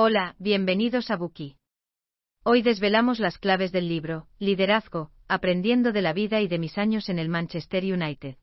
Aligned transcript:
Hola, 0.00 0.36
bienvenidos 0.38 1.10
a 1.10 1.16
Buki. 1.16 1.56
Hoy 2.44 2.62
desvelamos 2.62 3.18
las 3.18 3.36
claves 3.36 3.72
del 3.72 3.88
libro, 3.88 4.28
Liderazgo, 4.38 5.10
aprendiendo 5.26 5.90
de 5.90 6.02
la 6.02 6.12
vida 6.12 6.40
y 6.40 6.46
de 6.46 6.60
mis 6.60 6.78
años 6.78 7.08
en 7.08 7.18
el 7.18 7.28
Manchester 7.28 7.82
United. 7.82 8.36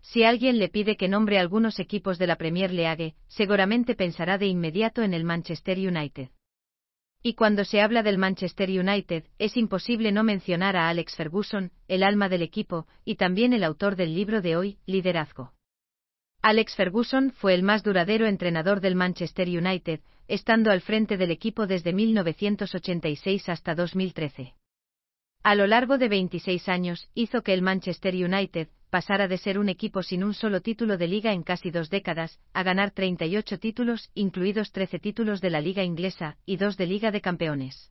Si 0.00 0.24
alguien 0.24 0.58
le 0.58 0.70
pide 0.70 0.96
que 0.96 1.08
nombre 1.08 1.38
algunos 1.38 1.78
equipos 1.78 2.18
de 2.18 2.26
la 2.26 2.36
Premier 2.36 2.72
League, 2.72 3.16
seguramente 3.28 3.94
pensará 3.94 4.38
de 4.38 4.46
inmediato 4.46 5.02
en 5.02 5.12
el 5.12 5.24
Manchester 5.24 5.76
United. 5.76 6.30
Y 7.22 7.34
cuando 7.34 7.66
se 7.66 7.82
habla 7.82 8.02
del 8.02 8.16
Manchester 8.16 8.70
United, 8.70 9.26
es 9.38 9.58
imposible 9.58 10.10
no 10.10 10.24
mencionar 10.24 10.76
a 10.76 10.88
Alex 10.88 11.16
Ferguson, 11.16 11.70
el 11.86 12.02
alma 12.02 12.30
del 12.30 12.40
equipo, 12.40 12.86
y 13.04 13.16
también 13.16 13.52
el 13.52 13.64
autor 13.64 13.94
del 13.94 14.14
libro 14.14 14.40
de 14.40 14.56
hoy, 14.56 14.78
Liderazgo. 14.86 15.52
Alex 16.40 16.74
Ferguson 16.74 17.30
fue 17.30 17.52
el 17.54 17.62
más 17.62 17.84
duradero 17.84 18.26
entrenador 18.26 18.80
del 18.80 18.96
Manchester 18.96 19.46
United, 19.48 20.00
estando 20.28 20.70
al 20.70 20.80
frente 20.80 21.16
del 21.16 21.30
equipo 21.30 21.66
desde 21.66 21.92
1986 21.92 23.48
hasta 23.48 23.74
2013. 23.74 24.54
A 25.42 25.54
lo 25.54 25.66
largo 25.66 25.98
de 25.98 26.08
26 26.08 26.68
años, 26.68 27.08
hizo 27.14 27.42
que 27.42 27.52
el 27.52 27.62
Manchester 27.62 28.14
United 28.14 28.68
pasara 28.90 29.26
de 29.26 29.38
ser 29.38 29.58
un 29.58 29.68
equipo 29.68 30.02
sin 30.02 30.22
un 30.22 30.34
solo 30.34 30.60
título 30.60 30.98
de 30.98 31.08
liga 31.08 31.32
en 31.32 31.42
casi 31.42 31.70
dos 31.70 31.88
décadas, 31.88 32.38
a 32.52 32.62
ganar 32.62 32.90
38 32.90 33.58
títulos, 33.58 34.10
incluidos 34.14 34.70
13 34.70 34.98
títulos 34.98 35.40
de 35.40 35.50
la 35.50 35.60
liga 35.60 35.82
inglesa 35.82 36.36
y 36.44 36.58
dos 36.58 36.76
de 36.76 36.86
Liga 36.86 37.10
de 37.10 37.22
Campeones. 37.22 37.90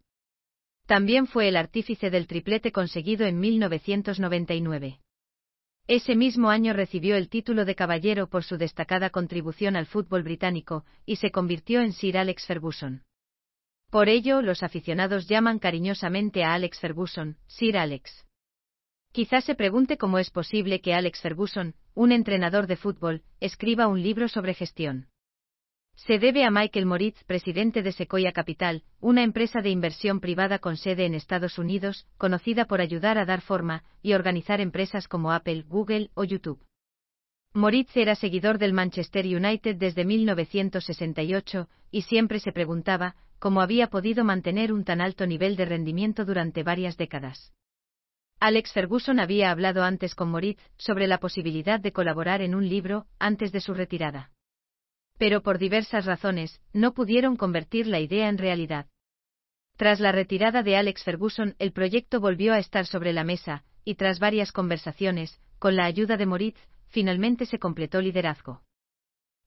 También 0.85 1.25
fue 1.25 1.47
el 1.47 1.57
artífice 1.57 2.09
del 2.09 2.27
triplete 2.27 2.71
conseguido 2.71 3.25
en 3.25 3.39
1999. 3.39 4.99
Ese 5.91 6.15
mismo 6.15 6.49
año 6.49 6.71
recibió 6.71 7.17
el 7.17 7.27
título 7.27 7.65
de 7.65 7.75
caballero 7.75 8.29
por 8.29 8.45
su 8.45 8.55
destacada 8.55 9.09
contribución 9.09 9.75
al 9.75 9.87
fútbol 9.87 10.23
británico, 10.23 10.85
y 11.05 11.17
se 11.17 11.31
convirtió 11.31 11.81
en 11.81 11.91
Sir 11.91 12.17
Alex 12.17 12.45
Ferguson. 12.45 13.03
Por 13.89 14.07
ello, 14.07 14.41
los 14.41 14.63
aficionados 14.63 15.27
llaman 15.27 15.59
cariñosamente 15.59 16.45
a 16.45 16.53
Alex 16.53 16.79
Ferguson, 16.79 17.35
Sir 17.45 17.77
Alex. 17.77 18.25
Quizás 19.11 19.43
se 19.43 19.53
pregunte 19.53 19.97
cómo 19.97 20.17
es 20.17 20.29
posible 20.29 20.79
que 20.79 20.93
Alex 20.93 21.19
Ferguson, 21.19 21.75
un 21.93 22.13
entrenador 22.13 22.67
de 22.67 22.77
fútbol, 22.77 23.23
escriba 23.41 23.87
un 23.87 24.01
libro 24.01 24.29
sobre 24.29 24.53
gestión. 24.53 25.09
Se 26.11 26.17
debe 26.17 26.43
a 26.43 26.51
Michael 26.51 26.87
Moritz, 26.87 27.23
presidente 27.25 27.83
de 27.83 27.91
Sequoia 27.91 28.31
Capital, 28.31 28.83
una 28.99 29.23
empresa 29.23 29.61
de 29.61 29.69
inversión 29.69 30.19
privada 30.19 30.59
con 30.59 30.75
sede 30.75 31.05
en 31.05 31.13
Estados 31.13 31.59
Unidos, 31.59 32.07
conocida 32.17 32.65
por 32.65 32.81
ayudar 32.81 33.17
a 33.17 33.25
dar 33.25 33.41
forma 33.41 33.83
y 34.01 34.13
organizar 34.13 34.61
empresas 34.61 35.07
como 35.07 35.31
Apple, 35.31 35.63
Google 35.67 36.09
o 36.15 36.23
YouTube. 36.23 36.59
Moritz 37.53 37.95
era 37.95 38.15
seguidor 38.15 38.57
del 38.57 38.73
Manchester 38.73 39.25
United 39.25 39.75
desde 39.75 40.03
1968 40.03 41.69
y 41.91 42.01
siempre 42.01 42.39
se 42.39 42.51
preguntaba 42.51 43.15
cómo 43.39 43.61
había 43.61 43.87
podido 43.87 44.23
mantener 44.23 44.73
un 44.73 44.83
tan 44.83 45.01
alto 45.01 45.27
nivel 45.27 45.55
de 45.55 45.65
rendimiento 45.65 46.25
durante 46.25 46.63
varias 46.63 46.97
décadas. 46.97 47.53
Alex 48.39 48.73
Ferguson 48.73 49.19
había 49.19 49.51
hablado 49.51 49.83
antes 49.83 50.15
con 50.15 50.29
Moritz 50.29 50.61
sobre 50.77 51.07
la 51.07 51.19
posibilidad 51.19 51.79
de 51.79 51.91
colaborar 51.91 52.41
en 52.41 52.55
un 52.55 52.67
libro 52.67 53.05
antes 53.19 53.51
de 53.51 53.61
su 53.61 53.73
retirada 53.73 54.31
pero 55.21 55.43
por 55.43 55.59
diversas 55.59 56.07
razones, 56.07 56.59
no 56.73 56.95
pudieron 56.95 57.35
convertir 57.35 57.85
la 57.85 57.99
idea 57.99 58.27
en 58.27 58.39
realidad. 58.39 58.87
Tras 59.77 59.99
la 59.99 60.11
retirada 60.11 60.63
de 60.63 60.75
Alex 60.75 61.03
Ferguson, 61.03 61.53
el 61.59 61.73
proyecto 61.73 62.19
volvió 62.19 62.53
a 62.53 62.57
estar 62.57 62.87
sobre 62.87 63.13
la 63.13 63.23
mesa, 63.23 63.63
y 63.85 63.93
tras 63.93 64.17
varias 64.17 64.51
conversaciones, 64.51 65.39
con 65.59 65.75
la 65.75 65.85
ayuda 65.85 66.17
de 66.17 66.25
Moritz, 66.25 66.57
finalmente 66.87 67.45
se 67.45 67.59
completó 67.59 68.01
liderazgo. 68.01 68.63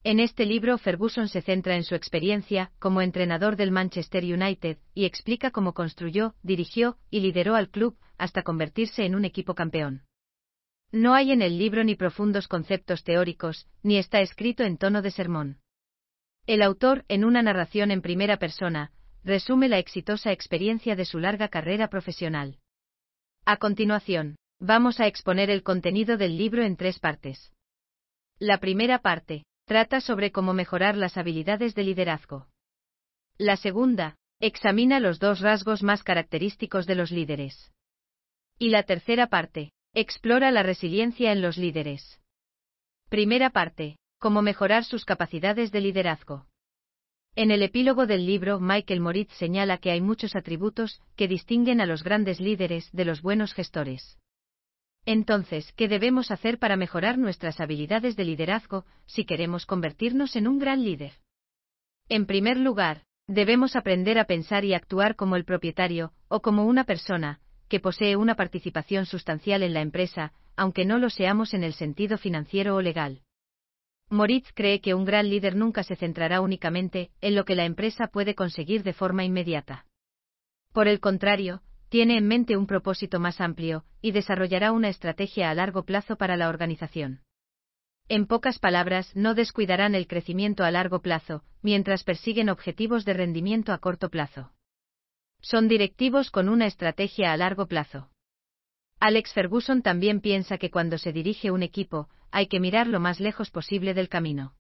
En 0.05 0.21
este 0.21 0.47
libro 0.47 0.79
Ferguson 0.79 1.27
se 1.27 1.43
centra 1.43 1.75
en 1.75 1.83
su 1.83 1.97
experiencia 1.97 2.71
como 2.79 3.03
entrenador 3.03 3.57
del 3.57 3.73
Manchester 3.73 4.23
United 4.23 4.79
y 4.95 5.07
explica 5.07 5.51
cómo 5.51 5.75
construyó, 5.75 6.37
dirigió 6.45 6.99
y 7.11 7.19
lideró 7.19 7.57
al 7.57 7.69
club 7.69 7.99
hasta 8.17 8.45
convertirse 8.45 9.07
en 9.07 9.17
un 9.17 9.25
equipo 9.25 9.57
campeón. 9.57 10.05
No 10.93 11.15
hay 11.15 11.33
en 11.33 11.43
el 11.43 11.59
libro 11.59 11.83
ni 11.83 11.97
profundos 11.97 12.47
conceptos 12.47 13.03
teóricos, 13.03 13.67
ni 13.83 13.97
está 13.97 14.21
escrito 14.21 14.63
en 14.63 14.79
tono 14.79 15.03
de 15.03 15.11
sermón. 15.11 15.59
El 16.47 16.61
autor, 16.61 17.07
en 17.09 17.25
una 17.25 17.43
narración 17.43 17.91
en 17.91 18.03
primera 18.03 18.37
persona, 18.37 18.93
resume 19.25 19.69
la 19.69 19.79
exitosa 19.79 20.31
experiencia 20.31 20.95
de 20.95 21.07
su 21.07 21.19
larga 21.19 21.49
carrera 21.49 21.89
profesional. 21.89 22.59
A 23.47 23.57
continuación, 23.57 24.37
vamos 24.61 25.01
a 25.01 25.07
exponer 25.07 25.49
el 25.49 25.63
contenido 25.63 26.19
del 26.19 26.37
libro 26.37 26.63
en 26.63 26.77
tres 26.77 26.99
partes. 26.99 27.51
La 28.39 28.59
primera 28.59 28.99
parte, 28.99 29.45
trata 29.65 30.03
sobre 30.03 30.33
cómo 30.33 30.53
mejorar 30.53 30.97
las 30.97 31.17
habilidades 31.17 31.75
de 31.75 31.85
liderazgo. 31.85 32.47
La 33.39 33.57
segunda, 33.57 34.17
examina 34.39 35.01
los 35.01 35.19
dos 35.19 35.41
rasgos 35.41 35.83
más 35.83 36.03
característicos 36.03 36.87
de 36.87 36.95
los 36.95 37.11
líderes. 37.11 37.73
Y 38.59 38.69
la 38.69 38.83
tercera 38.83 39.29
parte, 39.29 39.73
explora 39.95 40.51
la 40.51 40.63
resiliencia 40.63 41.33
en 41.33 41.41
los 41.41 41.57
líderes. 41.57 42.21
Primera 43.09 43.49
parte, 43.49 43.97
cómo 44.25 44.41
mejorar 44.41 44.85
sus 44.85 45.05
capacidades 45.05 45.71
de 45.71 45.83
liderazgo. 45.83 46.47
En 47.37 47.51
el 47.51 47.63
epílogo 47.63 48.07
del 48.07 48.25
libro, 48.25 48.59
Michael 48.59 49.03
Moritz 49.03 49.35
señala 49.35 49.77
que 49.77 49.91
hay 49.91 50.01
muchos 50.01 50.35
atributos 50.35 51.03
que 51.15 51.29
distinguen 51.29 51.83
a 51.83 51.85
los 51.85 52.03
grandes 52.03 52.41
líderes 52.41 52.91
de 52.93 53.05
los 53.05 53.21
buenos 53.21 53.53
gestores. 53.53 54.19
Entonces, 55.05 55.71
¿qué 55.77 55.89
debemos 55.89 56.31
hacer 56.31 56.59
para 56.59 56.79
mejorar 56.79 57.19
nuestras 57.19 57.61
habilidades 57.61 58.17
de 58.17 58.25
liderazgo 58.25 58.87
si 59.05 59.27
queremos 59.27 59.67
convertirnos 59.67 60.37
en 60.37 60.49
un 60.49 60.59
gran 60.59 60.83
líder? 60.83 61.13
En 62.09 62.25
primer 62.25 62.57
lugar, 62.57 63.03
debemos 63.27 63.77
aprender 63.77 64.19
a 64.19 64.25
pensar 64.25 64.65
y 64.65 64.73
actuar 64.73 65.17
como 65.17 65.37
el 65.37 65.45
propietario, 65.45 66.15
o 66.29 66.41
como 66.41 66.65
una 66.65 66.85
persona, 66.85 67.41
que 67.69 67.79
posee 67.79 68.17
una 68.17 68.37
participación 68.37 69.05
sustancial 69.05 69.63
en 69.63 69.75
la 69.75 69.83
empresa, 69.83 70.33
aunque 70.57 70.87
no 70.87 70.97
lo 70.97 71.11
seamos 71.11 71.53
en 71.53 71.63
el 71.63 71.75
sentido 71.75 72.17
financiero 72.17 72.75
o 72.77 72.81
legal. 72.81 73.21
Moritz 74.11 74.53
cree 74.55 74.81
que 74.81 74.95
un 74.95 75.05
gran 75.05 75.29
líder 75.29 75.57
nunca 75.57 75.83
se 75.83 75.97
centrará 75.97 76.41
únicamente 76.41 77.11
en 77.21 77.35
lo 77.35 77.45
que 77.45 77.55
la 77.55 77.65
empresa 77.65 78.09
puede 78.09 78.35
conseguir 78.35 78.83
de 78.83 78.93
forma 78.93 79.25
inmediata. 79.25 79.87
Por 80.73 80.89
el 80.89 81.01
contrario, 81.01 81.63
tiene 81.89 82.17
en 82.17 82.27
mente 82.27 82.57
un 82.57 82.67
propósito 82.67 83.21
más 83.21 83.41
amplio, 83.41 83.85
y 84.03 84.11
desarrollará 84.11 84.73
una 84.73 84.89
estrategia 84.89 85.51
a 85.51 85.55
largo 85.55 85.85
plazo 85.85 86.17
para 86.17 86.37
la 86.37 86.49
organización. 86.49 87.21
En 88.09 88.27
pocas 88.27 88.59
palabras, 88.59 89.15
no 89.17 89.35
descuidarán 89.35 89.95
el 89.95 90.07
crecimiento 90.07 90.65
a 90.65 90.71
largo 90.71 91.01
plazo, 91.01 91.43
mientras 91.63 92.05
persiguen 92.05 92.51
objetivos 92.51 93.05
de 93.05 93.15
rendimiento 93.15 93.73
a 93.73 93.79
corto 93.79 94.11
plazo. 94.11 94.53
Son 95.41 95.69
directivos 95.69 96.31
con 96.31 96.49
una 96.49 96.67
estrategia 96.67 97.33
a 97.33 97.37
largo 97.37 97.67
plazo. 97.67 98.11
Alex 99.01 99.33
Ferguson 99.33 99.83
también 99.83 100.21
piensa 100.21 100.59
que 100.59 100.71
cuando 100.71 100.99
se 100.99 101.13
dirige 101.13 101.51
un 101.51 101.63
equipo, 101.63 102.09
hay 102.35 102.49
que 102.49 102.59
mirar 102.59 102.89
lo 102.89 102.99
más 102.99 103.21
lejos 103.21 103.53
posible 103.53 103.95
del 103.95 104.09
camino. 104.09 104.57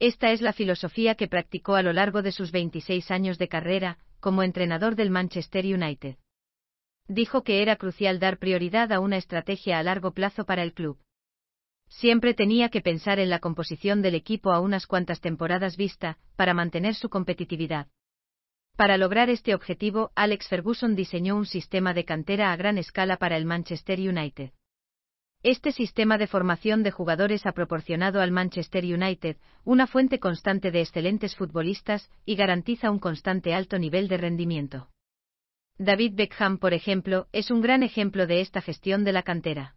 Esta 0.00 0.32
es 0.32 0.42
la 0.42 0.52
filosofía 0.52 1.14
que 1.14 1.28
practicó 1.28 1.76
a 1.76 1.82
lo 1.82 1.92
largo 1.92 2.20
de 2.20 2.32
sus 2.32 2.50
26 2.50 3.12
años 3.12 3.38
de 3.38 3.46
carrera, 3.46 3.98
como 4.18 4.42
entrenador 4.42 4.96
del 4.96 5.08
Manchester 5.08 5.64
United. 5.64 6.16
Dijo 7.06 7.44
que 7.44 7.62
era 7.62 7.76
crucial 7.76 8.18
dar 8.18 8.38
prioridad 8.38 8.90
a 8.92 8.98
una 8.98 9.18
estrategia 9.18 9.78
a 9.78 9.84
largo 9.84 10.10
plazo 10.14 10.44
para 10.44 10.64
el 10.64 10.74
club. 10.74 10.98
Siempre 11.88 12.34
tenía 12.34 12.70
que 12.70 12.80
pensar 12.80 13.20
en 13.20 13.30
la 13.30 13.38
composición 13.38 14.02
del 14.02 14.16
equipo 14.16 14.50
a 14.50 14.58
unas 14.58 14.88
cuantas 14.88 15.20
temporadas 15.20 15.76
vista, 15.76 16.18
para 16.34 16.54
mantener 16.54 16.96
su 16.96 17.08
competitividad. 17.08 17.86
Para 18.74 18.96
lograr 18.96 19.30
este 19.30 19.54
objetivo, 19.54 20.10
Alex 20.16 20.48
Ferguson 20.48 20.96
diseñó 20.96 21.36
un 21.36 21.46
sistema 21.46 21.94
de 21.94 22.04
cantera 22.04 22.50
a 22.50 22.56
gran 22.56 22.78
escala 22.78 23.16
para 23.16 23.36
el 23.36 23.44
Manchester 23.44 24.00
United. 24.00 24.50
Este 25.42 25.72
sistema 25.72 26.18
de 26.18 26.26
formación 26.26 26.82
de 26.82 26.90
jugadores 26.90 27.46
ha 27.46 27.52
proporcionado 27.52 28.20
al 28.20 28.30
Manchester 28.30 28.84
United 28.84 29.38
una 29.64 29.86
fuente 29.86 30.18
constante 30.18 30.70
de 30.70 30.80
excelentes 30.80 31.34
futbolistas 31.34 32.10
y 32.26 32.34
garantiza 32.34 32.90
un 32.90 32.98
constante 32.98 33.54
alto 33.54 33.78
nivel 33.78 34.06
de 34.08 34.18
rendimiento. 34.18 34.90
David 35.78 36.12
Beckham, 36.14 36.58
por 36.58 36.74
ejemplo, 36.74 37.26
es 37.32 37.50
un 37.50 37.62
gran 37.62 37.82
ejemplo 37.82 38.26
de 38.26 38.42
esta 38.42 38.60
gestión 38.60 39.02
de 39.02 39.12
la 39.12 39.22
cantera. 39.22 39.76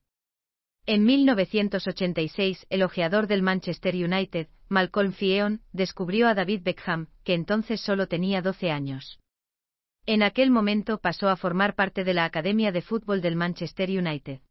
En 0.85 1.05
1986, 1.05 2.67
el 2.69 2.83
ojeador 2.83 3.27
del 3.27 3.41
Manchester 3.41 3.95
United, 3.95 4.49
Malcolm 4.67 5.13
Fieon, 5.13 5.61
descubrió 5.71 6.27
a 6.27 6.33
David 6.33 6.63
Beckham, 6.63 7.07
que 7.23 7.35
entonces 7.35 7.79
solo 7.79 8.07
tenía 8.09 8.41
12 8.41 8.69
años. 8.69 9.17
En 10.05 10.23
aquel 10.23 10.51
momento 10.51 10.97
pasó 10.97 11.29
a 11.29 11.37
formar 11.37 11.73
parte 11.73 12.03
de 12.03 12.13
la 12.13 12.25
Academia 12.25 12.73
de 12.73 12.81
Fútbol 12.81 13.21
del 13.21 13.37
Manchester 13.37 13.89
United. 13.89 14.41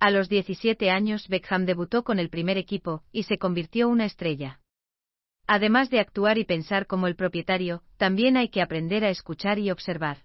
A 0.00 0.10
los 0.10 0.30
17 0.30 0.90
años 0.90 1.28
Beckham 1.28 1.66
debutó 1.66 2.04
con 2.04 2.18
el 2.18 2.30
primer 2.30 2.56
equipo, 2.56 3.04
y 3.12 3.24
se 3.24 3.36
convirtió 3.36 3.86
una 3.86 4.06
estrella. 4.06 4.62
Además 5.46 5.90
de 5.90 6.00
actuar 6.00 6.38
y 6.38 6.46
pensar 6.46 6.86
como 6.86 7.06
el 7.06 7.16
propietario, 7.16 7.82
también 7.98 8.38
hay 8.38 8.48
que 8.48 8.62
aprender 8.62 9.04
a 9.04 9.10
escuchar 9.10 9.58
y 9.58 9.70
observar. 9.70 10.24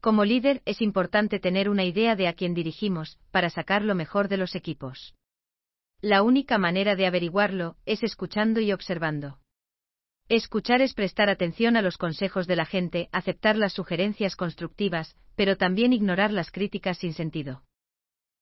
Como 0.00 0.24
líder 0.24 0.62
es 0.64 0.80
importante 0.80 1.38
tener 1.38 1.68
una 1.68 1.84
idea 1.84 2.16
de 2.16 2.28
a 2.28 2.32
quién 2.32 2.54
dirigimos, 2.54 3.18
para 3.30 3.50
sacar 3.50 3.84
lo 3.84 3.94
mejor 3.94 4.28
de 4.28 4.38
los 4.38 4.54
equipos. 4.54 5.14
La 6.00 6.22
única 6.22 6.56
manera 6.56 6.96
de 6.96 7.06
averiguarlo 7.06 7.76
es 7.84 8.02
escuchando 8.02 8.58
y 8.58 8.72
observando. 8.72 9.38
Escuchar 10.30 10.80
es 10.80 10.94
prestar 10.94 11.28
atención 11.28 11.76
a 11.76 11.82
los 11.82 11.98
consejos 11.98 12.46
de 12.46 12.56
la 12.56 12.64
gente, 12.64 13.10
aceptar 13.12 13.58
las 13.58 13.74
sugerencias 13.74 14.34
constructivas, 14.34 15.14
pero 15.36 15.58
también 15.58 15.92
ignorar 15.92 16.32
las 16.32 16.50
críticas 16.50 16.96
sin 16.96 17.12
sentido. 17.12 17.64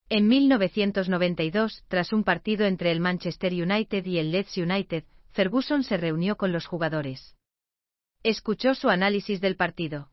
En 0.09 0.29
1992, 0.29 1.85
tras 1.89 2.13
un 2.13 2.23
partido 2.23 2.65
entre 2.65 2.93
el 2.93 3.01
Manchester 3.01 3.53
United 3.53 4.05
y 4.07 4.19
el 4.19 4.31
Leeds 4.31 4.57
United, 4.57 5.03
Ferguson 5.31 5.83
se 5.83 5.97
reunió 5.97 6.37
con 6.37 6.53
los 6.53 6.67
jugadores. 6.67 7.35
Escuchó 8.23 8.77
su 8.77 8.89
análisis 8.89 9.41
del 9.41 9.57
partido. 9.57 10.11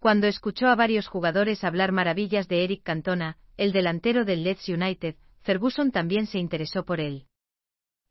Cuando 0.00 0.26
escuchó 0.26 0.66
a 0.66 0.74
varios 0.74 1.06
jugadores 1.06 1.62
hablar 1.62 1.92
maravillas 1.92 2.48
de 2.48 2.64
Eric 2.64 2.82
Cantona, 2.82 3.38
el 3.56 3.70
delantero 3.70 4.24
del 4.24 4.42
Leeds 4.42 4.68
United, 4.68 5.14
Ferguson 5.42 5.92
también 5.92 6.26
se 6.26 6.38
interesó 6.38 6.84
por 6.84 6.98
él. 6.98 7.26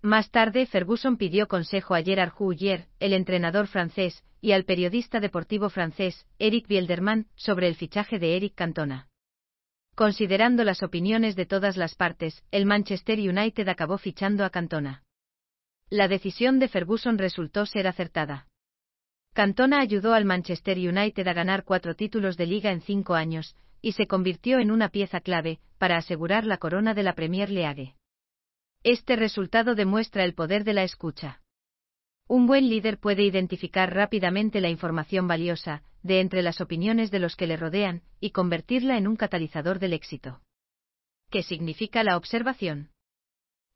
Más 0.02 0.32
tarde 0.32 0.66
Ferguson 0.66 1.18
pidió 1.18 1.50
consejo 1.50 1.94
a 1.94 2.04
Gerard 2.04 2.32
Houllier, 2.40 2.88
el 3.02 3.12
entrenador 3.12 3.68
francés, 3.68 4.24
y 4.40 4.54
al 4.54 4.64
periodista 4.64 5.20
deportivo 5.20 5.70
francés, 5.70 6.26
Eric 6.40 6.68
Bielderman, 6.68 7.28
sobre 7.36 7.68
el 7.68 7.76
fichaje 7.76 8.18
de 8.18 8.38
Eric 8.38 8.56
Cantona. 8.56 9.10
Considerando 9.96 10.66
las 10.66 10.84
opiniones 10.84 11.38
de 11.38 11.46
todas 11.46 11.78
las 11.78 11.96
partes, 11.96 12.44
el 12.52 12.66
Manchester 12.66 13.18
United 13.18 13.70
acabó 13.70 13.98
fichando 13.98 14.44
a 14.44 14.50
Cantona. 14.50 15.04
La 15.90 16.10
decisión 16.10 16.60
de 16.60 16.68
Ferguson 16.68 17.18
resultó 17.18 17.66
ser 17.66 17.88
acertada. 17.88 18.48
Cantona 19.34 19.80
ayudó 19.80 20.14
al 20.14 20.26
Manchester 20.26 20.78
United 20.78 21.26
a 21.28 21.34
ganar 21.34 21.64
cuatro 21.64 21.96
títulos 21.96 22.36
de 22.36 22.46
liga 22.46 22.72
en 22.72 22.82
cinco 22.82 23.16
años, 23.16 23.56
y 23.82 23.94
se 23.94 24.06
convirtió 24.06 24.60
en 24.60 24.72
una 24.72 24.90
pieza 24.90 25.22
clave 25.22 25.60
para 25.78 25.96
asegurar 25.96 26.46
la 26.46 26.58
corona 26.58 26.94
de 26.94 27.04
la 27.04 27.14
Premier 27.14 27.50
League. 27.50 27.96
Este 28.84 29.16
resultado 29.16 29.76
demuestra 29.76 30.26
el 30.26 30.34
poder 30.34 30.66
de 30.66 30.74
la 30.74 30.84
escucha. 30.84 31.42
Un 32.28 32.48
buen 32.48 32.70
líder 32.70 32.98
puede 32.98 33.24
identificar 33.24 33.94
rápidamente 33.94 34.60
la 34.60 34.70
información 34.70 35.28
valiosa, 35.28 35.84
de 36.02 36.22
entre 36.22 36.42
las 36.42 36.60
opiniones 36.60 37.12
de 37.12 37.20
los 37.20 37.36
que 37.36 37.46
le 37.46 37.56
rodean, 37.56 38.02
y 38.20 38.32
convertirla 38.32 38.98
en 38.98 39.08
un 39.08 39.16
catalizador 39.16 39.78
del 39.78 39.94
éxito. 39.94 40.42
¿Qué 41.30 41.44
significa 41.44 42.04
la 42.04 42.18
observación? 42.18 42.90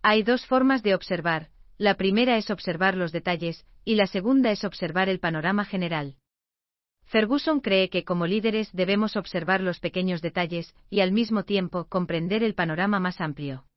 Hay 0.01 0.23
dos 0.23 0.47
formas 0.47 0.81
de 0.81 0.95
observar, 0.95 1.49
la 1.77 1.95
primera 1.95 2.37
es 2.37 2.49
observar 2.49 2.95
los 2.95 3.11
detalles, 3.11 3.65
y 3.85 3.95
la 3.95 4.07
segunda 4.07 4.51
es 4.51 4.63
observar 4.63 5.09
el 5.09 5.19
panorama 5.19 5.63
general. 5.63 6.15
Ferguson 7.05 7.59
cree 7.59 7.89
que 7.89 8.03
como 8.03 8.27
líderes 8.27 8.71
debemos 8.71 9.15
observar 9.15 9.61
los 9.61 9.79
pequeños 9.79 10.21
detalles, 10.21 10.75
y 10.89 11.01
al 11.01 11.11
mismo 11.11 11.43
tiempo 11.43 11.85
comprender 11.85 12.43
el 12.43 12.55
panorama 12.55 12.99
más 12.99 13.21
amplio. 13.21 13.68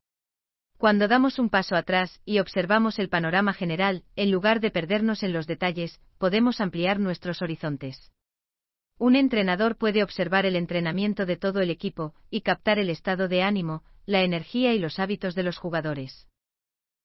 Cuando 0.83 1.07
damos 1.07 1.39
un 1.39 1.49
paso 1.49 1.77
atrás 1.77 2.21
y 2.25 2.41
observamos 2.41 2.99
el 2.99 3.09
panorama 3.09 3.53
general, 3.53 4.03
en 4.17 4.33
lugar 4.33 4.59
de 4.59 4.73
perdernos 4.73 5.23
en 5.23 5.33
los 5.33 5.47
detalles, 5.47 6.01
podemos 6.19 6.61
ampliar 6.61 6.99
nuestros 6.99 7.41
horizontes. 7.41 8.11
Un 8.99 9.15
entrenador 9.15 9.77
puede 9.77 10.03
observar 10.03 10.45
el 10.45 10.57
entrenamiento 10.57 11.25
de 11.25 11.37
todo 11.37 11.61
el 11.61 11.71
equipo 11.71 12.15
y 12.31 12.41
captar 12.41 12.81
el 12.81 12.91
estado 12.91 13.29
de 13.29 13.45
ánimo, 13.45 13.85
la 14.07 14.23
energía 14.23 14.75
y 14.75 14.81
los 14.81 14.99
hábitos 14.99 15.37
de 15.37 15.45
los 15.45 15.57
jugadores. 15.57 16.27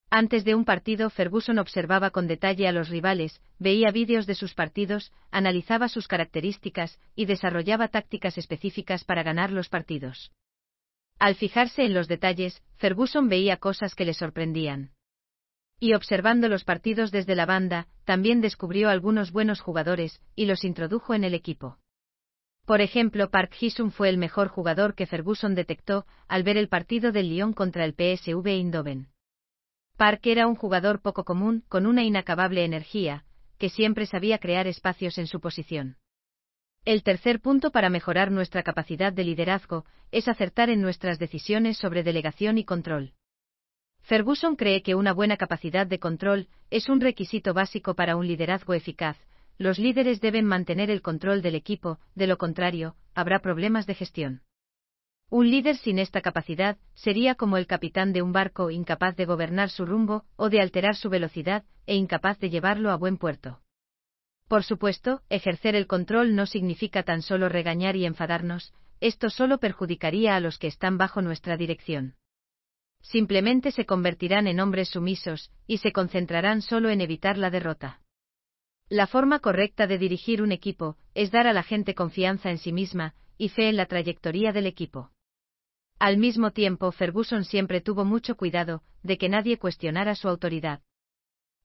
Antes 0.09 0.43
de 0.43 0.55
un 0.55 0.65
partido, 0.65 1.11
Ferguson 1.11 1.59
observaba 1.59 2.09
con 2.09 2.25
detalle 2.25 2.67
a 2.67 2.71
los 2.71 2.89
rivales, 2.89 3.43
veía 3.59 3.91
vídeos 3.91 4.25
de 4.25 4.33
sus 4.33 4.55
partidos, 4.55 5.11
analizaba 5.29 5.87
sus 5.87 6.07
características 6.07 6.99
y 7.15 7.27
desarrollaba 7.27 7.89
tácticas 7.89 8.39
específicas 8.39 9.03
para 9.03 9.21
ganar 9.21 9.51
los 9.51 9.69
partidos. 9.69 10.31
Al 11.19 11.35
fijarse 11.35 11.83
en 11.83 11.93
los 11.93 12.07
detalles, 12.07 12.61
Ferguson 12.75 13.27
veía 13.27 13.57
cosas 13.57 13.95
que 13.95 14.05
le 14.05 14.13
sorprendían. 14.13 14.91
Y 15.79 15.93
observando 15.93 16.47
los 16.47 16.63
partidos 16.63 17.11
desde 17.11 17.35
la 17.35 17.45
banda, 17.45 17.87
también 18.05 18.41
descubrió 18.41 18.89
algunos 18.89 19.31
buenos 19.31 19.59
jugadores, 19.59 20.21
y 20.35 20.45
los 20.45 20.63
introdujo 20.63 21.13
en 21.13 21.23
el 21.23 21.33
equipo. 21.33 21.77
Por 22.65 22.81
ejemplo, 22.81 23.29
Park 23.29 23.55
Hisum 23.59 23.91
fue 23.91 24.09
el 24.09 24.17
mejor 24.17 24.49
jugador 24.49 24.93
que 24.93 25.05
Ferguson 25.05 25.55
detectó 25.55 26.05
al 26.27 26.43
ver 26.43 26.57
el 26.57 26.67
partido 26.67 27.11
del 27.11 27.29
Lyon 27.29 27.53
contra 27.53 27.85
el 27.85 27.93
PSV 27.93 28.45
Eindhoven. 28.45 29.07
Park 29.95 30.27
era 30.27 30.47
un 30.47 30.55
jugador 30.55 31.01
poco 31.01 31.23
común, 31.23 31.63
con 31.69 31.87
una 31.87 32.03
inacabable 32.03 32.65
energía, 32.65 33.23
que 33.57 33.69
siempre 33.69 34.05
sabía 34.05 34.37
crear 34.37 34.67
espacios 34.67 35.17
en 35.17 35.27
su 35.27 35.39
posición. 35.39 35.97
El 36.87 37.03
tercer 37.03 37.41
punto 37.41 37.71
para 37.71 37.89
mejorar 37.89 38.31
nuestra 38.31 38.63
capacidad 38.63 39.11
de 39.11 39.25
liderazgo 39.25 39.83
es 40.13 40.29
acertar 40.29 40.69
en 40.69 40.81
nuestras 40.81 41.19
decisiones 41.19 41.77
sobre 41.77 42.01
delegación 42.01 42.57
y 42.57 42.63
control. 42.63 43.11
Ferguson 44.03 44.55
cree 44.55 44.81
que 44.83 44.95
una 44.95 45.11
buena 45.11 45.35
capacidad 45.35 45.85
de 45.85 45.99
control 45.99 46.47
es 46.69 46.87
un 46.87 47.01
requisito 47.01 47.53
básico 47.53 47.93
para 47.93 48.15
un 48.15 48.25
liderazgo 48.25 48.73
eficaz. 48.73 49.17
Los 49.57 49.79
líderes 49.79 50.21
deben 50.21 50.45
mantener 50.45 50.89
el 50.89 51.01
control 51.01 51.41
del 51.41 51.55
equipo, 51.55 51.99
de 52.15 52.27
lo 52.27 52.37
contrario, 52.37 52.95
habrá 53.13 53.39
problemas 53.39 53.85
de 53.85 53.93
gestión. 53.93 54.43
Un 55.29 55.51
líder 55.51 55.75
sin 55.75 55.99
esta 55.99 56.21
capacidad 56.21 56.77
sería 56.93 57.35
como 57.35 57.57
el 57.57 57.67
capitán 57.67 58.13
de 58.13 58.21
un 58.21 58.31
barco 58.31 58.71
incapaz 58.71 59.17
de 59.17 59.25
gobernar 59.25 59.71
su 59.71 59.85
rumbo 59.85 60.23
o 60.37 60.49
de 60.49 60.61
alterar 60.61 60.95
su 60.95 61.09
velocidad 61.09 61.65
e 61.85 61.97
incapaz 61.97 62.39
de 62.39 62.49
llevarlo 62.49 62.91
a 62.91 62.95
buen 62.95 63.17
puerto. 63.17 63.59
Por 64.47 64.63
supuesto, 64.63 65.21
ejercer 65.29 65.75
el 65.75 65.87
control 65.87 66.35
no 66.35 66.45
significa 66.45 67.03
tan 67.03 67.21
solo 67.21 67.49
regañar 67.49 67.95
y 67.95 68.05
enfadarnos, 68.05 68.73
esto 69.01 69.29
solo 69.29 69.59
perjudicaría 69.59 70.35
a 70.35 70.39
los 70.39 70.57
que 70.57 70.67
están 70.67 70.97
bajo 70.97 71.21
nuestra 71.21 71.57
dirección. 71.57 72.15
Simplemente 73.01 73.71
se 73.71 73.85
convertirán 73.85 74.47
en 74.47 74.59
hombres 74.59 74.89
sumisos, 74.89 75.51
y 75.67 75.77
se 75.77 75.91
concentrarán 75.91 76.61
solo 76.61 76.89
en 76.89 77.01
evitar 77.01 77.37
la 77.37 77.49
derrota. 77.49 78.01
La 78.89 79.05
forma 79.05 79.39
correcta 79.39 79.85
de 79.85 79.97
dirigir 79.97 80.41
un 80.41 80.53
equipo 80.53 80.97
es 81.13 81.29
dar 81.29 81.45
a 81.45 81.53
la 81.53 81.63
gente 81.63 81.93
confianza 81.93 82.49
en 82.49 82.57
sí 82.57 82.71
misma 82.71 83.15
y 83.37 83.49
fe 83.49 83.67
en 83.69 83.75
la 83.75 83.85
trayectoria 83.85 84.53
del 84.53 84.65
equipo. 84.65 85.11
Al 85.99 86.17
mismo 86.17 86.51
tiempo, 86.51 86.91
Ferguson 86.91 87.43
siempre 87.43 87.81
tuvo 87.81 88.05
mucho 88.05 88.37
cuidado 88.37 88.83
de 89.03 89.17
que 89.17 89.29
nadie 89.29 89.57
cuestionara 89.57 90.15
su 90.15 90.29
autoridad. 90.29 90.81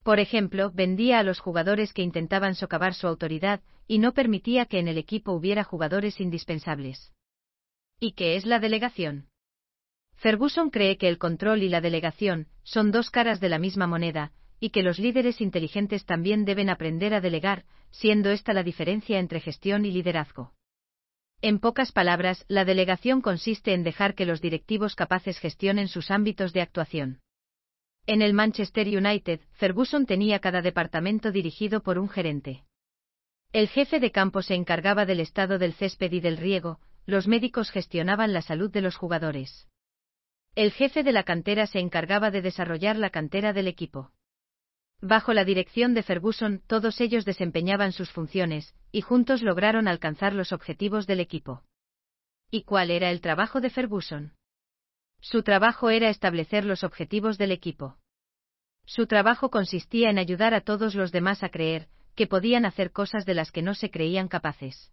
Por 0.03 0.19
ejemplo, 0.19 0.73
vendía 0.73 1.21
a 1.21 1.23
los 1.23 1.39
jugadores 1.39 1.93
que 1.93 2.03
intentaban 2.03 2.55
socavar 2.55 2.95
su 2.95 3.07
autoridad, 3.07 3.61
y 3.87 3.99
no 3.99 4.13
permitía 4.13 4.67
que 4.67 4.79
en 4.79 4.89
el 4.89 4.99
equipo 4.99 5.33
hubiera 5.33 5.65
jugadores 5.65 6.21
indispensables. 6.21 7.13
¿Y 8.01 8.13
qué 8.13 8.37
es 8.37 8.45
la 8.45 8.59
delegación? 8.59 9.29
Ferguson 10.17 10.71
cree 10.71 10.99
que 10.99 11.09
el 11.09 11.19
control 11.19 11.63
y 11.63 11.69
la 11.69 11.81
delegación 11.81 12.49
son 12.63 12.91
dos 12.91 13.11
caras 13.11 13.41
de 13.41 13.49
la 13.49 13.59
misma 13.59 13.87
moneda, 13.87 14.33
y 14.59 14.71
que 14.71 14.83
los 14.83 14.99
líderes 14.99 15.41
inteligentes 15.41 16.05
también 16.05 16.45
deben 16.45 16.71
aprender 16.71 17.15
a 17.15 17.21
delegar, 17.21 17.65
siendo 17.91 18.31
esta 18.31 18.53
la 18.53 18.63
diferencia 18.63 19.19
entre 19.19 19.41
gestión 19.41 19.85
y 19.85 19.91
liderazgo. 19.91 20.53
En 21.41 21.59
pocas 21.59 21.91
palabras, 21.91 22.45
la 22.47 22.65
delegación 22.65 23.21
consiste 23.21 23.75
en 23.75 23.83
dejar 23.83 24.15
que 24.15 24.27
los 24.27 24.41
directivos 24.41 24.95
capaces 24.95 25.39
gestionen 25.39 25.89
sus 25.89 26.13
ámbitos 26.13 26.53
de 26.53 26.61
actuación. 26.61 27.21
En 28.07 28.21
el 28.21 28.35
Manchester 28.35 28.89
United, 28.89 29.41
Ferguson 29.53 30.07
tenía 30.07 30.41
cada 30.41 30.61
departamento 30.61 31.31
dirigido 31.31 31.83
por 31.83 31.99
un 31.99 32.09
gerente. 32.09 32.65
El 33.53 33.69
jefe 33.69 34.01
de 34.01 34.11
campo 34.11 34.43
se 34.43 34.55
encargaba 34.55 35.07
del 35.07 35.21
estado 35.21 35.59
del 35.59 35.75
césped 35.75 36.11
y 36.11 36.21
del 36.21 36.37
riego, 36.37 36.81
los 37.07 37.29
médicos 37.29 37.71
gestionaban 37.71 38.33
la 38.33 38.43
salud 38.43 38.71
de 38.71 38.81
los 38.81 38.97
jugadores. 38.97 39.69
El 40.55 40.73
jefe 40.73 41.03
de 41.03 41.13
la 41.13 41.23
cantera 41.23 41.67
se 41.67 41.79
encargaba 41.79 42.31
de 42.31 42.43
desarrollar 42.43 42.97
la 42.97 43.11
cantera 43.11 43.53
del 43.53 43.69
equipo. 43.69 44.11
Bajo 45.01 45.33
la 45.33 45.45
dirección 45.45 45.95
de 45.95 46.03
Ferguson, 46.03 46.63
todos 46.67 47.01
ellos 47.01 47.25
desempeñaban 47.25 47.93
sus 47.93 48.11
funciones, 48.11 48.75
y 48.91 49.01
juntos 49.01 49.43
lograron 49.43 49.87
alcanzar 49.87 50.33
los 50.33 50.53
objetivos 50.53 51.07
del 51.07 51.21
equipo. 51.21 51.63
¿Y 52.51 52.65
cuál 52.65 52.91
era 52.91 53.11
el 53.11 53.21
trabajo 53.21 53.61
de 53.61 53.71
Ferguson? 53.71 54.35
Su 55.23 55.45
trabajo 55.45 55.89
era 55.91 56.11
establecer 56.11 56.65
los 56.65 56.83
objetivos 56.83 57.39
del 57.39 57.53
equipo. 57.53 57.97
Su 58.85 59.07
trabajo 59.07 59.51
consistía 59.51 60.11
en 60.11 60.19
ayudar 60.19 60.53
a 60.53 60.63
todos 60.63 60.97
los 60.97 61.13
demás 61.13 61.45
a 61.45 61.49
creer 61.49 61.89
que 62.17 62.27
podían 62.27 62.65
hacer 62.67 62.91
cosas 62.91 63.25
de 63.25 63.35
las 63.35 63.53
que 63.53 63.63
no 63.63 63.75
se 63.75 63.91
creían 63.91 64.27
capaces. 64.27 64.93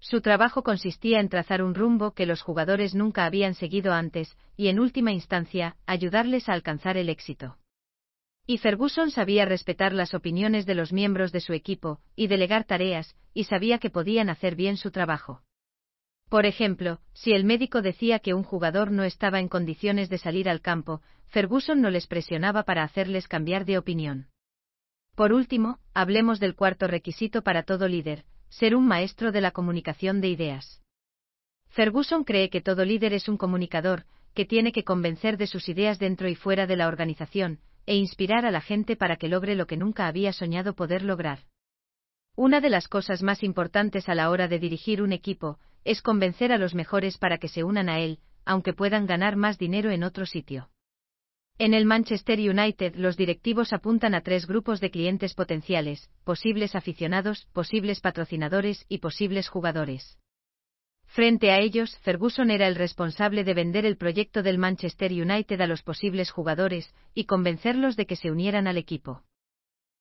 Su 0.00 0.22
trabajo 0.22 0.62
consistía 0.62 1.20
en 1.20 1.28
trazar 1.28 1.62
un 1.62 1.74
rumbo 1.74 2.12
que 2.12 2.24
los 2.24 2.40
jugadores 2.40 2.94
nunca 2.94 3.26
habían 3.26 3.54
seguido 3.54 3.92
antes, 3.92 4.36
y 4.56 4.68
en 4.68 4.80
última 4.80 5.12
instancia, 5.12 5.76
ayudarles 5.86 6.48
a 6.48 6.54
alcanzar 6.54 6.96
el 6.96 7.10
éxito. 7.10 7.58
Y 8.46 8.58
Ferguson 8.58 9.10
sabía 9.10 9.44
respetar 9.44 9.92
las 9.92 10.14
opiniones 10.14 10.64
de 10.64 10.74
los 10.74 10.92
miembros 10.92 11.32
de 11.32 11.40
su 11.40 11.52
equipo, 11.52 12.00
y 12.16 12.28
delegar 12.28 12.64
tareas, 12.64 13.14
y 13.34 13.44
sabía 13.44 13.78
que 13.78 13.90
podían 13.90 14.30
hacer 14.30 14.56
bien 14.56 14.78
su 14.78 14.90
trabajo. 14.90 15.42
Por 16.28 16.46
ejemplo, 16.46 17.00
si 17.12 17.32
el 17.32 17.44
médico 17.44 17.82
decía 17.82 18.18
que 18.18 18.34
un 18.34 18.42
jugador 18.42 18.90
no 18.90 19.04
estaba 19.04 19.40
en 19.40 19.48
condiciones 19.48 20.08
de 20.08 20.18
salir 20.18 20.48
al 20.48 20.60
campo, 20.60 21.00
Ferguson 21.26 21.80
no 21.80 21.90
les 21.90 22.06
presionaba 22.06 22.64
para 22.64 22.82
hacerles 22.82 23.28
cambiar 23.28 23.64
de 23.64 23.78
opinión. 23.78 24.28
Por 25.14 25.32
último, 25.32 25.78
hablemos 25.92 26.40
del 26.40 26.56
cuarto 26.56 26.86
requisito 26.86 27.42
para 27.42 27.62
todo 27.62 27.86
líder, 27.88 28.24
ser 28.48 28.74
un 28.74 28.86
maestro 28.86 29.32
de 29.32 29.40
la 29.40 29.52
comunicación 29.52 30.20
de 30.20 30.28
ideas. 30.28 30.82
Ferguson 31.68 32.24
cree 32.24 32.50
que 32.50 32.60
todo 32.60 32.84
líder 32.84 33.12
es 33.12 33.28
un 33.28 33.36
comunicador, 33.36 34.04
que 34.34 34.44
tiene 34.44 34.72
que 34.72 34.84
convencer 34.84 35.36
de 35.36 35.46
sus 35.46 35.68
ideas 35.68 35.98
dentro 35.98 36.28
y 36.28 36.34
fuera 36.34 36.66
de 36.66 36.76
la 36.76 36.88
organización, 36.88 37.60
e 37.86 37.96
inspirar 37.96 38.46
a 38.46 38.50
la 38.50 38.60
gente 38.60 38.96
para 38.96 39.16
que 39.16 39.28
logre 39.28 39.54
lo 39.54 39.66
que 39.66 39.76
nunca 39.76 40.06
había 40.06 40.32
soñado 40.32 40.74
poder 40.74 41.02
lograr. 41.02 41.40
Una 42.36 42.60
de 42.60 42.70
las 42.70 42.88
cosas 42.88 43.22
más 43.22 43.42
importantes 43.42 44.08
a 44.08 44.14
la 44.14 44.30
hora 44.30 44.48
de 44.48 44.58
dirigir 44.58 45.02
un 45.02 45.12
equipo 45.12 45.58
es 45.84 46.02
convencer 46.02 46.52
a 46.52 46.58
los 46.58 46.74
mejores 46.74 47.18
para 47.18 47.38
que 47.38 47.48
se 47.48 47.64
unan 47.64 47.88
a 47.88 48.00
él, 48.00 48.18
aunque 48.44 48.72
puedan 48.72 49.06
ganar 49.06 49.36
más 49.36 49.58
dinero 49.58 49.90
en 49.90 50.02
otro 50.02 50.26
sitio. 50.26 50.70
En 51.56 51.72
el 51.72 51.84
Manchester 51.84 52.38
United 52.40 52.96
los 52.96 53.16
directivos 53.16 53.72
apuntan 53.72 54.14
a 54.14 54.22
tres 54.22 54.46
grupos 54.46 54.80
de 54.80 54.90
clientes 54.90 55.34
potenciales, 55.34 56.10
posibles 56.24 56.74
aficionados, 56.74 57.46
posibles 57.52 58.00
patrocinadores 58.00 58.84
y 58.88 58.98
posibles 58.98 59.48
jugadores. 59.48 60.18
Frente 61.06 61.52
a 61.52 61.60
ellos, 61.60 61.96
Ferguson 61.98 62.50
era 62.50 62.66
el 62.66 62.74
responsable 62.74 63.44
de 63.44 63.54
vender 63.54 63.86
el 63.86 63.96
proyecto 63.96 64.42
del 64.42 64.58
Manchester 64.58 65.12
United 65.12 65.60
a 65.60 65.68
los 65.68 65.84
posibles 65.84 66.32
jugadores 66.32 66.92
y 67.14 67.26
convencerlos 67.26 67.94
de 67.94 68.06
que 68.06 68.16
se 68.16 68.32
unieran 68.32 68.66
al 68.66 68.78
equipo. 68.78 69.22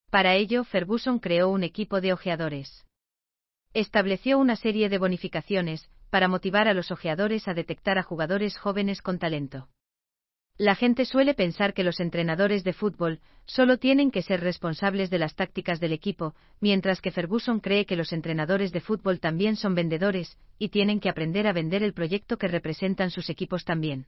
Para 0.09 0.33
ello, 0.33 0.63
Ferguson 0.63 1.19
creó 1.19 1.49
un 1.49 1.63
equipo 1.63 2.01
de 2.01 2.13
ojeadores. 2.13 2.83
Estableció 3.74 4.38
una 4.38 4.56
serie 4.56 4.88
de 4.88 5.00
bonificaciones 5.00 5.89
para 6.12 6.27
motivar 6.27 6.68
a 6.68 6.75
los 6.75 6.92
ojeadores 6.92 7.48
a 7.48 7.56
detectar 7.56 7.98
a 7.98 8.03
jugadores 8.03 8.56
jóvenes 8.56 9.01
con 9.01 9.18
talento. 9.18 9.68
La 10.58 10.75
gente 10.75 11.06
suele 11.06 11.34
pensar 11.34 11.74
que 11.74 11.84
los 11.84 12.00
entrenadores 12.00 12.63
de 12.63 12.74
fútbol 12.74 13.20
solo 13.46 13.80
tienen 13.80 14.12
que 14.12 14.22
ser 14.22 14.42
responsables 14.42 15.10
de 15.10 15.18
las 15.18 15.36
tácticas 15.36 15.80
del 15.80 15.92
equipo, 15.92 16.36
mientras 16.62 17.01
que 17.01 17.10
Ferguson 17.10 17.60
cree 17.60 17.88
que 17.88 17.96
los 17.96 18.13
entrenadores 18.13 18.72
de 18.72 18.80
fútbol 18.80 19.20
también 19.20 19.56
son 19.56 19.74
vendedores, 19.74 20.38
y 20.60 20.70
tienen 20.70 21.00
que 21.00 21.10
aprender 21.10 21.48
a 21.48 21.53
vender 21.53 21.82
el 21.82 21.94
proyecto 21.94 22.38
que 22.38 22.48
representan 22.48 23.10
sus 23.10 23.32
equipos 23.32 23.65
también. 23.65 24.06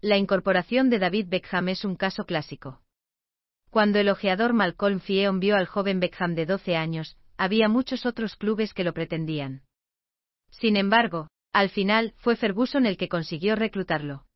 La 0.00 0.16
incorporación 0.16 0.88
de 0.88 1.00
David 1.00 1.26
Beckham 1.28 1.68
es 1.68 1.84
un 1.84 1.96
caso 1.96 2.26
clásico. 2.26 2.80
Cuando 3.70 3.98
el 3.98 4.08
ojeador 4.08 4.52
Malcolm 4.52 5.00
Fieon 5.00 5.40
vio 5.40 5.56
al 5.56 5.66
joven 5.66 5.98
Beckham 5.98 6.36
de 6.36 6.46
12 6.46 6.76
años, 6.76 7.16
había 7.38 7.68
muchos 7.68 8.04
otros 8.04 8.36
clubes 8.36 8.74
que 8.74 8.84
lo 8.84 8.92
pretendían. 8.92 9.62
Sin 10.50 10.76
embargo, 10.76 11.28
al 11.52 11.70
final, 11.70 12.12
fue 12.18 12.36
Ferguson 12.36 12.84
el 12.84 12.96
que 12.96 13.08
consiguió 13.08 13.56
reclutarlo. 13.56 14.26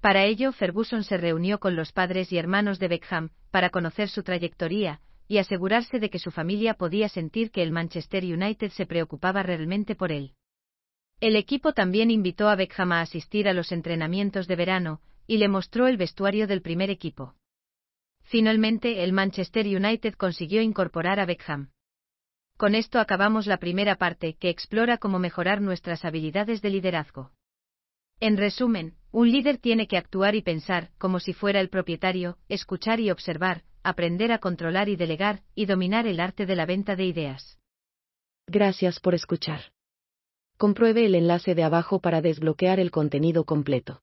Para 0.00 0.24
ello, 0.24 0.52
Ferguson 0.52 1.04
se 1.04 1.16
reunió 1.16 1.58
con 1.58 1.74
los 1.74 1.92
padres 1.92 2.32
y 2.32 2.38
hermanos 2.38 2.78
de 2.78 2.88
Beckham, 2.88 3.30
para 3.50 3.70
conocer 3.70 4.08
su 4.08 4.22
trayectoria, 4.22 5.00
y 5.28 5.38
asegurarse 5.38 5.98
de 5.98 6.10
que 6.10 6.18
su 6.18 6.30
familia 6.30 6.74
podía 6.74 7.08
sentir 7.08 7.50
que 7.50 7.62
el 7.62 7.72
Manchester 7.72 8.24
United 8.24 8.70
se 8.70 8.86
preocupaba 8.86 9.42
realmente 9.42 9.94
por 9.94 10.12
él. 10.12 10.34
El 11.20 11.34
equipo 11.34 11.72
también 11.72 12.10
invitó 12.10 12.48
a 12.48 12.56
Beckham 12.56 12.92
a 12.92 13.00
asistir 13.00 13.48
a 13.48 13.54
los 13.54 13.72
entrenamientos 13.72 14.46
de 14.46 14.56
verano, 14.56 15.00
y 15.26 15.38
le 15.38 15.48
mostró 15.48 15.86
el 15.86 15.96
vestuario 15.96 16.46
del 16.46 16.62
primer 16.62 16.90
equipo. 16.90 17.34
Finalmente, 18.22 19.02
el 19.02 19.12
Manchester 19.12 19.66
United 19.66 20.14
consiguió 20.14 20.60
incorporar 20.60 21.18
a 21.20 21.26
Beckham. 21.26 21.70
Con 22.56 22.74
esto 22.74 22.98
acabamos 22.98 23.46
la 23.46 23.58
primera 23.58 23.96
parte, 23.96 24.34
que 24.34 24.48
explora 24.48 24.96
cómo 24.96 25.18
mejorar 25.18 25.60
nuestras 25.60 26.04
habilidades 26.04 26.62
de 26.62 26.70
liderazgo. 26.70 27.32
En 28.18 28.38
resumen, 28.38 28.94
un 29.12 29.30
líder 29.30 29.58
tiene 29.58 29.86
que 29.86 29.98
actuar 29.98 30.34
y 30.34 30.42
pensar 30.42 30.90
como 30.96 31.20
si 31.20 31.34
fuera 31.34 31.60
el 31.60 31.68
propietario, 31.68 32.38
escuchar 32.48 32.98
y 33.00 33.10
observar, 33.10 33.62
aprender 33.82 34.32
a 34.32 34.38
controlar 34.38 34.88
y 34.88 34.96
delegar, 34.96 35.42
y 35.54 35.66
dominar 35.66 36.06
el 36.06 36.18
arte 36.18 36.46
de 36.46 36.56
la 36.56 36.64
venta 36.64 36.96
de 36.96 37.04
ideas. 37.04 37.58
Gracias 38.46 39.00
por 39.00 39.14
escuchar. 39.14 39.60
Compruebe 40.56 41.04
el 41.04 41.14
enlace 41.14 41.54
de 41.54 41.62
abajo 41.62 42.00
para 42.00 42.22
desbloquear 42.22 42.80
el 42.80 42.90
contenido 42.90 43.44
completo. 43.44 44.00